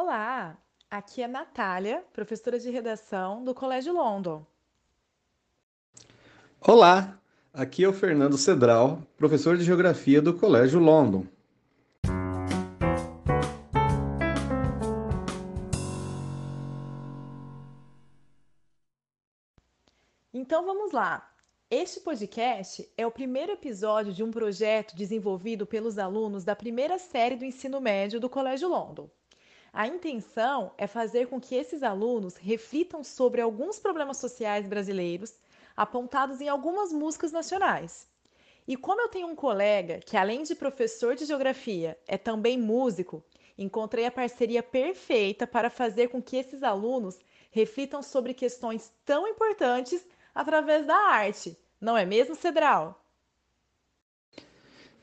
Olá, 0.00 0.56
aqui 0.88 1.22
é 1.22 1.26
Natália, 1.26 2.04
professora 2.12 2.56
de 2.56 2.70
redação 2.70 3.42
do 3.42 3.52
Colégio 3.52 3.92
London. 3.92 4.46
Olá, 6.60 7.20
aqui 7.52 7.82
é 7.82 7.88
o 7.88 7.92
Fernando 7.92 8.38
Cedral, 8.38 9.02
professor 9.16 9.56
de 9.56 9.64
Geografia 9.64 10.22
do 10.22 10.32
Colégio 10.38 10.78
London. 10.78 11.26
Então 20.32 20.64
vamos 20.64 20.92
lá. 20.92 21.28
Este 21.68 21.98
podcast 21.98 22.88
é 22.96 23.04
o 23.04 23.10
primeiro 23.10 23.50
episódio 23.50 24.12
de 24.12 24.22
um 24.22 24.30
projeto 24.30 24.94
desenvolvido 24.94 25.66
pelos 25.66 25.98
alunos 25.98 26.44
da 26.44 26.54
primeira 26.54 27.00
série 27.00 27.34
do 27.34 27.44
ensino 27.44 27.80
médio 27.80 28.20
do 28.20 28.30
Colégio 28.30 28.68
London. 28.68 29.10
A 29.72 29.86
intenção 29.86 30.72
é 30.78 30.86
fazer 30.86 31.26
com 31.28 31.40
que 31.40 31.54
esses 31.54 31.82
alunos 31.82 32.36
reflitam 32.36 33.04
sobre 33.04 33.40
alguns 33.40 33.78
problemas 33.78 34.16
sociais 34.16 34.66
brasileiros 34.66 35.34
apontados 35.76 36.40
em 36.40 36.48
algumas 36.48 36.92
músicas 36.92 37.30
nacionais. 37.30 38.08
E 38.66 38.76
como 38.76 39.00
eu 39.00 39.08
tenho 39.08 39.28
um 39.28 39.36
colega 39.36 40.00
que, 40.04 40.16
além 40.16 40.42
de 40.42 40.54
professor 40.54 41.14
de 41.14 41.24
geografia, 41.24 41.98
é 42.06 42.18
também 42.18 42.58
músico, 42.58 43.22
encontrei 43.56 44.04
a 44.06 44.10
parceria 44.10 44.62
perfeita 44.62 45.46
para 45.46 45.70
fazer 45.70 46.08
com 46.08 46.20
que 46.22 46.36
esses 46.36 46.62
alunos 46.62 47.18
reflitam 47.50 48.02
sobre 48.02 48.34
questões 48.34 48.92
tão 49.04 49.26
importantes 49.26 50.04
através 50.34 50.86
da 50.86 50.96
arte. 50.96 51.56
Não 51.80 51.96
é 51.96 52.04
mesmo, 52.04 52.34
Cedral? 52.34 53.02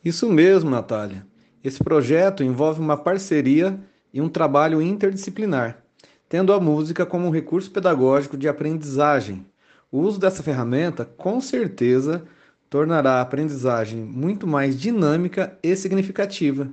Isso 0.03 0.29
mesmo, 0.29 0.69
Natália. 0.69 1.25
Esse 1.63 1.83
projeto 1.83 2.43
envolve 2.43 2.79
uma 2.79 2.95
parceria 2.95 3.79
e 4.15 4.21
um 4.21 4.29
trabalho 4.29 4.81
interdisciplinar, 4.81 5.83
tendo 6.29 6.53
a 6.53 6.59
música 6.59 7.05
como 7.05 7.27
um 7.27 7.29
recurso 7.29 7.69
pedagógico 7.69 8.37
de 8.37 8.47
aprendizagem. 8.47 9.45
O 9.91 9.99
uso 9.99 10.17
dessa 10.17 10.41
ferramenta, 10.41 11.03
com 11.03 11.41
certeza, 11.41 12.25
tornará 12.69 13.15
a 13.15 13.21
aprendizagem 13.21 13.99
muito 13.99 14.47
mais 14.47 14.79
dinâmica 14.79 15.59
e 15.61 15.75
significativa. 15.75 16.71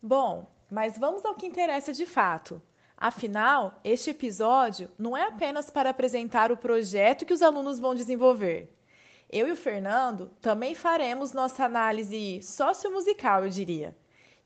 Bom, 0.00 0.48
mas 0.70 0.96
vamos 0.96 1.24
ao 1.24 1.34
que 1.34 1.46
interessa 1.46 1.92
de 1.92 2.06
fato. 2.06 2.62
Afinal, 2.96 3.80
este 3.82 4.10
episódio 4.10 4.88
não 4.96 5.16
é 5.16 5.24
apenas 5.24 5.68
para 5.68 5.90
apresentar 5.90 6.52
o 6.52 6.56
projeto 6.56 7.26
que 7.26 7.34
os 7.34 7.42
alunos 7.42 7.80
vão 7.80 7.92
desenvolver 7.92 8.70
eu 9.34 9.48
e 9.48 9.52
o 9.52 9.56
Fernando 9.56 10.30
também 10.40 10.76
faremos 10.76 11.32
nossa 11.32 11.64
análise 11.64 12.40
sociomusical, 12.40 13.42
eu 13.42 13.50
diria. 13.50 13.96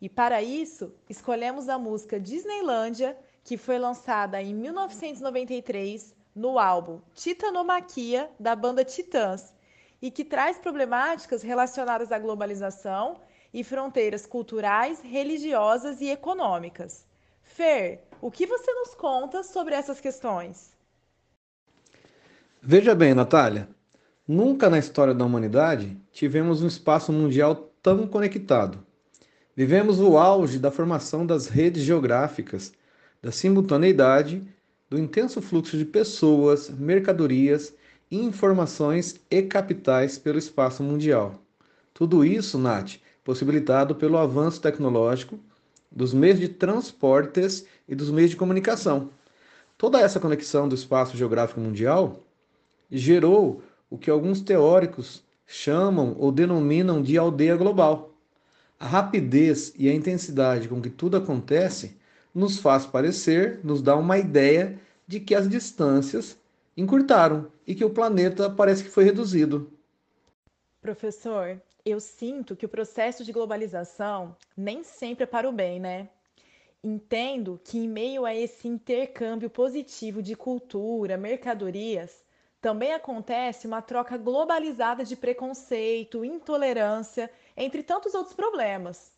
E 0.01 0.09
para 0.09 0.43
isso, 0.43 0.95
escolhemos 1.11 1.69
a 1.69 1.79
música 1.79 2.19
Disneylândia, 2.19 3.15
que 3.45 3.59
foi 3.59 3.79
lançada 3.79 4.41
em 4.41 4.55
1993 4.55 6.17
no 6.35 6.59
álbum 6.59 7.03
Titanomaquia, 7.13 8.31
da 8.41 8.57
banda 8.57 8.83
Titãs, 8.83 9.55
e 10.01 10.11
que 10.11 10.25
traz 10.25 10.57
problemáticas 10.57 11.43
relacionadas 11.43 12.11
à 12.11 12.19
globalização 12.19 13.21
e 13.53 13.63
fronteiras 13.63 14.25
culturais, 14.25 15.03
religiosas 15.03 16.01
e 16.01 16.09
econômicas. 16.09 17.05
Fer, 17.43 18.07
o 18.23 18.31
que 18.31 18.47
você 18.47 18.73
nos 18.73 18.95
conta 18.95 19.43
sobre 19.43 19.75
essas 19.75 20.01
questões? 20.01 20.73
Veja 22.63 22.95
bem, 22.95 23.13
Natália, 23.13 23.69
Nunca 24.29 24.69
na 24.69 24.79
história 24.79 25.15
da 25.15 25.25
humanidade 25.25 25.97
tivemos 26.13 26.63
um 26.63 26.67
espaço 26.67 27.11
mundial 27.11 27.73
tão 27.83 28.07
conectado. 28.07 28.79
Vivemos 29.57 29.99
o 30.01 30.19
auge 30.19 30.59
da 30.59 30.71
formação 30.71 31.25
das 31.25 31.47
redes 31.47 31.83
geográficas, 31.83 32.75
da 33.23 33.33
simultaneidade, 33.33 34.47
do 34.91 34.99
intenso 34.99 35.41
fluxo 35.41 35.79
de 35.79 35.85
pessoas, 35.87 36.69
mercadorias, 36.69 37.75
informações 38.11 39.19
e 39.31 39.41
capitais 39.41 40.19
pelo 40.19 40.37
espaço 40.37 40.83
mundial. 40.83 41.43
Tudo 41.95 42.23
isso, 42.23 42.59
Nath, 42.59 42.97
possibilitado 43.25 43.95
pelo 43.95 44.19
avanço 44.19 44.61
tecnológico, 44.61 45.41
dos 45.91 46.13
meios 46.13 46.39
de 46.39 46.51
transportes 46.51 47.65
e 47.89 47.95
dos 47.95 48.11
meios 48.11 48.33
de 48.33 48.37
comunicação. 48.37 49.09
Toda 49.79 49.99
essa 49.99 50.21
conexão 50.21 50.69
do 50.69 50.75
espaço 50.75 51.17
geográfico 51.17 51.61
mundial 51.61 52.23
gerou 52.91 53.63
o 53.91 53.97
que 53.97 54.11
alguns 54.11 54.41
teóricos 54.41 55.25
chamam 55.47 56.15
ou 56.19 56.31
denominam 56.31 57.01
de 57.03 57.17
aldeia 57.17 57.57
global. 57.57 58.15
A 58.79 58.87
rapidez 58.87 59.73
e 59.77 59.89
a 59.89 59.95
intensidade 59.95 60.69
com 60.69 60.81
que 60.81 60.91
tudo 60.91 61.17
acontece 61.17 61.97
nos 62.35 62.59
faz 62.59 62.87
parecer, 62.87 63.61
nos 63.65 63.83
dá 63.83 63.97
uma 63.97 64.19
ideia 64.19 64.79
de 65.07 65.19
que 65.19 65.35
as 65.35 65.49
distâncias 65.49 66.39
encurtaram 66.77 67.51
e 67.67 67.75
que 67.75 67.85
o 67.85 67.91
planeta 67.91 68.49
parece 68.49 68.85
que 68.85 68.91
foi 68.91 69.05
reduzido. 69.05 69.73
Professor, 70.81 71.61
eu 71.85 71.99
sinto 71.99 72.55
que 72.55 72.67
o 72.67 72.69
processo 72.69 73.25
de 73.25 73.33
globalização 73.33 74.37
nem 74.57 74.85
sempre 74.85 75.25
é 75.25 75.27
para 75.27 75.49
o 75.49 75.53
bem, 75.53 75.81
né? 75.81 76.09
Entendo 76.85 77.61
que, 77.65 77.79
em 77.79 77.89
meio 77.89 78.25
a 78.25 78.33
esse 78.33 78.69
intercâmbio 78.69 79.51
positivo 79.51 80.23
de 80.23 80.37
cultura, 80.37 81.17
mercadorias, 81.17 82.23
também 82.61 82.93
acontece 82.93 83.67
uma 83.67 83.81
troca 83.81 84.17
globalizada 84.17 85.05
de 85.05 85.15
preconceito, 85.15 86.25
intolerância, 86.25 87.31
entre 87.57 87.83
tantos 87.83 88.15
outros 88.15 88.35
problemas. 88.35 89.13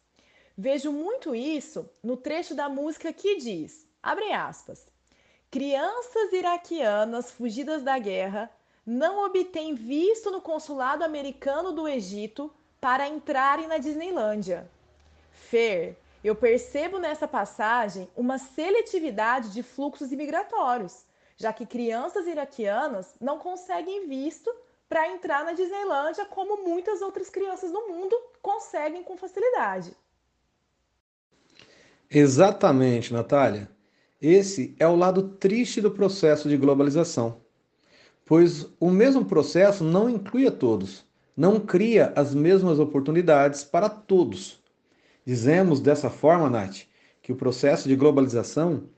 Vejo 0.57 0.93
muito 0.93 1.35
isso 1.35 1.89
no 2.03 2.17
trecho 2.17 2.55
da 2.55 2.69
música 2.69 3.13
que 3.13 3.37
diz, 3.37 3.87
abre 4.03 4.31
aspas, 4.33 4.87
crianças 5.51 6.33
iraquianas 6.33 7.31
fugidas 7.31 7.83
da 7.83 7.99
guerra 7.99 8.51
não 8.85 9.25
obtêm 9.25 9.75
visto 9.75 10.31
no 10.31 10.41
consulado 10.41 11.03
americano 11.03 11.73
do 11.73 11.89
Egito 11.89 12.53
para 12.79 13.09
entrarem 13.09 13.67
na 13.67 13.79
Disneylândia. 13.79 14.71
Fer, 15.31 15.97
eu 16.23 16.35
percebo 16.35 16.99
nessa 16.99 17.27
passagem 17.27 18.09
uma 18.15 18.37
seletividade 18.37 19.51
de 19.51 19.63
fluxos 19.63 20.13
imigratórios 20.13 21.05
já 21.41 21.55
que 21.55 21.65
crianças 21.65 22.27
iraquianas 22.27 23.15
não 23.19 23.39
conseguem 23.39 24.07
visto 24.07 24.55
para 24.87 25.09
entrar 25.09 25.43
na 25.43 25.55
Disneylândia 25.55 26.27
como 26.27 26.63
muitas 26.63 27.01
outras 27.01 27.31
crianças 27.31 27.73
no 27.73 27.89
mundo 27.89 28.15
conseguem 28.43 29.03
com 29.03 29.17
facilidade. 29.17 29.97
Exatamente, 32.11 33.11
Natália. 33.11 33.71
Esse 34.21 34.75
é 34.79 34.87
o 34.87 34.95
lado 34.95 35.31
triste 35.39 35.81
do 35.81 35.91
processo 35.91 36.47
de 36.47 36.59
globalização, 36.59 37.41
pois 38.27 38.67
o 38.79 38.91
mesmo 38.91 39.25
processo 39.25 39.83
não 39.83 40.11
inclui 40.11 40.47
a 40.47 40.53
todos, 40.53 41.07
não 41.35 41.59
cria 41.59 42.13
as 42.15 42.35
mesmas 42.35 42.79
oportunidades 42.79 43.65
para 43.65 43.89
todos. 43.89 44.63
Dizemos 45.25 45.81
dessa 45.81 46.11
forma, 46.11 46.51
Nath, 46.51 46.83
que 47.23 47.33
o 47.33 47.37
processo 47.37 47.89
de 47.89 47.97
globalização 47.97 48.91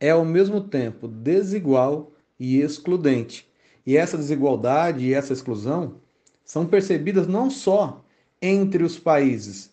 é 0.00 0.10
ao 0.10 0.24
mesmo 0.24 0.62
tempo 0.62 1.06
desigual 1.06 2.10
e 2.38 2.58
excludente. 2.60 3.46
E 3.86 3.96
essa 3.96 4.16
desigualdade 4.16 5.04
e 5.04 5.14
essa 5.14 5.32
exclusão 5.32 5.96
são 6.44 6.66
percebidas 6.66 7.28
não 7.28 7.50
só 7.50 8.02
entre 8.40 8.82
os 8.82 8.98
países, 8.98 9.70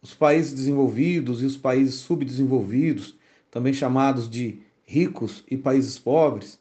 os 0.00 0.14
países 0.14 0.52
desenvolvidos 0.52 1.42
e 1.42 1.44
os 1.44 1.56
países 1.56 1.96
subdesenvolvidos, 1.96 3.16
também 3.50 3.72
chamados 3.72 4.30
de 4.30 4.62
ricos 4.86 5.44
e 5.50 5.56
países 5.56 5.98
pobres, 5.98 6.58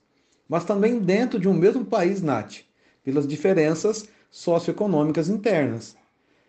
mas 0.50 0.65
também 0.65 1.00
dentro 1.00 1.39
de 1.39 1.47
um 1.47 1.53
mesmo 1.53 1.85
país, 1.85 2.21
Nath, 2.21 2.61
pelas 3.03 3.27
diferenças 3.27 4.09
socioeconômicas 4.31 5.29
internas. 5.29 5.95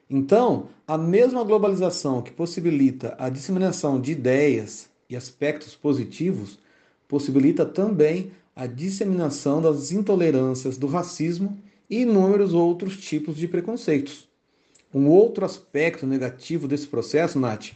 Então, 0.09 0.69
a 0.87 0.97
mesma 0.97 1.45
globalização 1.45 2.23
que 2.23 2.33
possibilita 2.33 3.15
a 3.19 3.29
disseminação 3.29 4.01
de 4.01 4.13
ideias, 4.13 4.88
e 5.09 5.17
aspectos 5.17 5.75
positivos, 5.75 6.59
possibilita 7.07 7.65
também 7.65 8.31
a 8.55 8.67
disseminação 8.67 9.63
das 9.63 9.93
intolerâncias 9.93 10.77
do 10.77 10.87
racismo 10.87 11.59
e 11.89 12.03
inúmeros 12.03 12.53
outros 12.53 12.97
tipos 12.99 13.37
de 13.37 13.49
preconceitos. 13.49 14.29
Um 14.93 15.07
outro 15.09 15.45
aspecto 15.45 16.07
negativo 16.07 16.67
desse 16.67 16.87
processo, 16.87 17.39
Nath, 17.39 17.73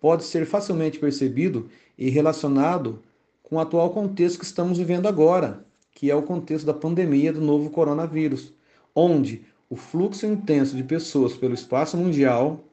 pode 0.00 0.24
ser 0.24 0.46
facilmente 0.46 0.98
percebido 0.98 1.68
e 1.96 2.08
relacionado 2.08 3.02
com 3.42 3.56
o 3.56 3.60
atual 3.60 3.90
contexto 3.90 4.38
que 4.38 4.44
estamos 4.44 4.78
vivendo 4.78 5.06
agora, 5.06 5.64
que 5.94 6.10
é 6.10 6.14
o 6.14 6.22
contexto 6.22 6.64
da 6.64 6.74
pandemia 6.74 7.32
do 7.32 7.40
novo 7.40 7.70
coronavírus, 7.70 8.52
onde 8.94 9.42
o 9.68 9.76
fluxo 9.76 10.26
intenso 10.26 10.76
de 10.76 10.82
pessoas 10.82 11.34
pelo 11.34 11.54
espaço 11.54 11.96
mundial 11.96 12.64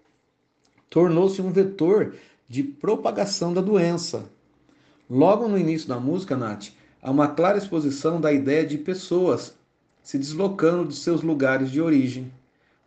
tornou-se 0.89 1.41
um 1.41 1.51
vetor 1.51 2.15
de 2.49 2.63
propagação 2.63 3.53
da 3.53 3.61
doença. 3.61 4.27
Logo 5.07 5.47
no 5.47 5.57
início 5.57 5.87
da 5.87 5.99
música, 5.99 6.35
Nath, 6.35 6.69
há 7.01 7.11
uma 7.11 7.27
clara 7.27 7.59
exposição 7.59 8.19
da 8.19 8.33
ideia 8.33 8.65
de 8.65 8.77
pessoas 8.77 9.55
se 10.03 10.17
deslocando 10.17 10.87
de 10.87 10.95
seus 10.95 11.21
lugares 11.21 11.69
de 11.69 11.79
origem. 11.79 12.31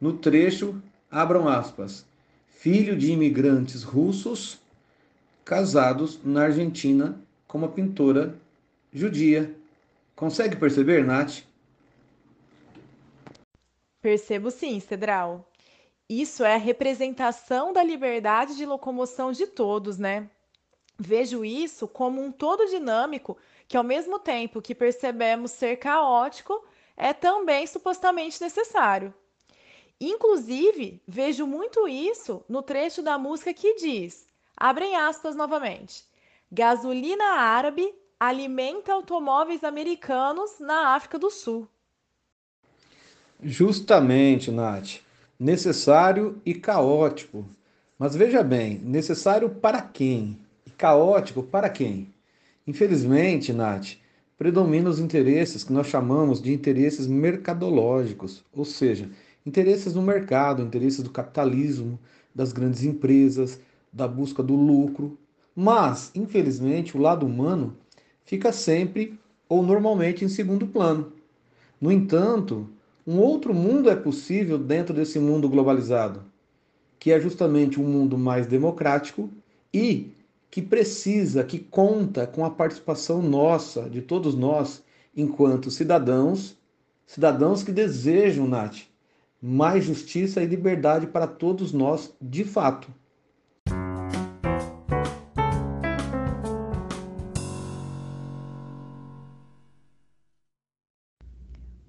No 0.00 0.14
trecho, 0.14 0.82
abram 1.08 1.48
aspas, 1.48 2.04
filho 2.48 2.96
de 2.96 3.12
imigrantes 3.12 3.84
russos 3.84 4.58
casados 5.44 6.18
na 6.24 6.42
Argentina 6.42 7.20
com 7.46 7.58
uma 7.58 7.68
pintora 7.68 8.34
judia. 8.92 9.54
Consegue 10.16 10.56
perceber, 10.56 11.04
Nath? 11.04 11.44
Percebo 14.00 14.50
sim, 14.50 14.80
Cedral. 14.80 15.51
Isso 16.08 16.44
é 16.44 16.54
a 16.54 16.58
representação 16.58 17.72
da 17.72 17.82
liberdade 17.82 18.56
de 18.56 18.66
locomoção 18.66 19.32
de 19.32 19.46
todos, 19.46 19.98
né? 19.98 20.28
Vejo 20.98 21.44
isso 21.44 21.88
como 21.88 22.22
um 22.22 22.30
todo 22.30 22.66
dinâmico 22.66 23.36
que, 23.66 23.76
ao 23.76 23.82
mesmo 23.82 24.18
tempo 24.18 24.60
que 24.60 24.74
percebemos 24.74 25.50
ser 25.52 25.76
caótico, 25.76 26.64
é 26.96 27.12
também 27.12 27.66
supostamente 27.66 28.40
necessário. 28.40 29.14
Inclusive, 30.00 31.02
vejo 31.06 31.46
muito 31.46 31.86
isso 31.88 32.44
no 32.48 32.62
trecho 32.62 33.02
da 33.02 33.16
música 33.16 33.54
que 33.54 33.74
diz, 33.76 34.26
abrem 34.56 34.96
aspas 34.96 35.34
novamente, 35.34 36.04
gasolina 36.50 37.24
árabe 37.36 37.94
alimenta 38.18 38.92
automóveis 38.92 39.64
americanos 39.64 40.58
na 40.60 40.94
África 40.94 41.18
do 41.18 41.30
Sul. 41.30 41.68
Justamente, 43.42 44.50
Nath. 44.50 45.00
Necessário 45.42 46.40
e 46.46 46.54
caótico. 46.54 47.44
Mas 47.98 48.14
veja 48.14 48.44
bem, 48.44 48.78
necessário 48.78 49.50
para 49.50 49.82
quem? 49.82 50.38
E 50.64 50.70
caótico 50.70 51.42
para 51.42 51.68
quem? 51.68 52.14
Infelizmente, 52.64 53.52
Nath, 53.52 53.96
predominam 54.38 54.88
os 54.88 55.00
interesses 55.00 55.64
que 55.64 55.72
nós 55.72 55.88
chamamos 55.88 56.40
de 56.40 56.52
interesses 56.52 57.08
mercadológicos, 57.08 58.44
ou 58.52 58.64
seja, 58.64 59.10
interesses 59.44 59.94
no 59.94 60.02
mercado, 60.02 60.62
interesses 60.62 61.02
do 61.02 61.10
capitalismo, 61.10 61.98
das 62.32 62.52
grandes 62.52 62.84
empresas, 62.84 63.58
da 63.92 64.06
busca 64.06 64.44
do 64.44 64.54
lucro. 64.54 65.18
Mas, 65.56 66.12
infelizmente, 66.14 66.96
o 66.96 67.00
lado 67.00 67.26
humano 67.26 67.76
fica 68.24 68.52
sempre 68.52 69.18
ou 69.48 69.60
normalmente 69.60 70.24
em 70.24 70.28
segundo 70.28 70.68
plano. 70.68 71.12
No 71.80 71.90
entanto, 71.90 72.70
um 73.06 73.18
outro 73.18 73.52
mundo 73.52 73.90
é 73.90 73.96
possível 73.96 74.56
dentro 74.56 74.94
desse 74.94 75.18
mundo 75.18 75.48
globalizado, 75.48 76.24
que 76.98 77.10
é 77.10 77.20
justamente 77.20 77.80
um 77.80 77.84
mundo 77.84 78.16
mais 78.16 78.46
democrático 78.46 79.28
e 79.74 80.12
que 80.50 80.62
precisa, 80.62 81.42
que 81.42 81.58
conta 81.58 82.26
com 82.26 82.44
a 82.44 82.50
participação 82.50 83.20
nossa, 83.20 83.90
de 83.90 84.02
todos 84.02 84.34
nós, 84.34 84.84
enquanto 85.16 85.70
cidadãos, 85.70 86.56
cidadãos 87.06 87.64
que 87.64 87.72
desejam, 87.72 88.46
Nath, 88.46 88.82
mais 89.40 89.84
justiça 89.84 90.40
e 90.42 90.46
liberdade 90.46 91.08
para 91.08 91.26
todos 91.26 91.72
nós 91.72 92.14
de 92.20 92.44
fato. 92.44 92.88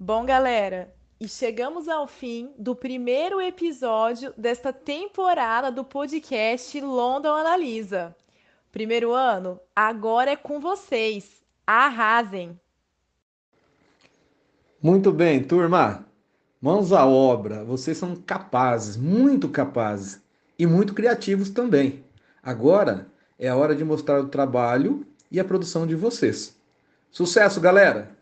Bom, 0.00 0.26
galera, 0.26 0.92
e 1.24 1.28
chegamos 1.28 1.88
ao 1.88 2.06
fim 2.06 2.50
do 2.58 2.76
primeiro 2.76 3.40
episódio 3.40 4.34
desta 4.36 4.74
temporada 4.74 5.72
do 5.72 5.82
podcast 5.82 6.78
London 6.82 7.34
Analisa. 7.34 8.14
Primeiro 8.70 9.14
ano, 9.14 9.58
agora 9.74 10.32
é 10.32 10.36
com 10.36 10.60
vocês. 10.60 11.42
Arrasem! 11.66 12.60
Muito 14.82 15.10
bem, 15.10 15.42
turma. 15.42 16.06
Mãos 16.60 16.92
à 16.92 17.06
obra. 17.06 17.64
Vocês 17.64 17.96
são 17.96 18.14
capazes, 18.14 18.94
muito 18.98 19.48
capazes 19.48 20.20
e 20.58 20.66
muito 20.66 20.92
criativos 20.92 21.48
também. 21.48 22.04
Agora 22.42 23.06
é 23.38 23.48
a 23.48 23.56
hora 23.56 23.74
de 23.74 23.82
mostrar 23.82 24.20
o 24.20 24.28
trabalho 24.28 25.06
e 25.30 25.40
a 25.40 25.44
produção 25.44 25.86
de 25.86 25.94
vocês. 25.94 26.54
Sucesso, 27.10 27.62
galera! 27.62 28.14